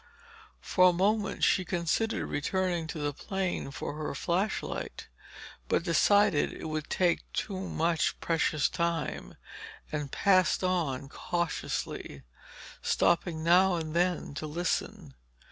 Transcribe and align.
For 0.61 0.89
a 0.89 0.93
moment 0.93 1.43
she 1.43 1.63
considered 1.63 2.25
returning 2.25 2.87
to 2.87 2.97
the 2.97 3.13
plane 3.13 3.69
for 3.69 3.93
her 3.97 4.15
flash 4.15 4.63
light, 4.63 5.07
but 5.67 5.83
decided 5.83 6.51
it 6.51 6.65
would 6.67 6.89
take 6.89 7.31
too 7.33 7.59
much 7.59 8.19
precious 8.19 8.67
time, 8.67 9.35
and 9.91 10.11
passed 10.11 10.63
on 10.63 11.07
cautiously, 11.07 12.23
stopping 12.81 13.43
now 13.43 13.75
and 13.75 13.95
then 13.95 14.33
to 14.33 14.47
listen. 14.47 15.13